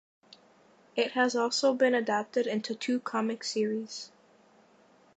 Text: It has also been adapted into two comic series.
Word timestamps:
It 0.95 1.11
has 1.11 1.35
also 1.35 1.75
been 1.75 1.93
adapted 1.93 2.47
into 2.47 2.73
two 2.73 2.99
comic 3.01 3.43
series. 3.43 4.09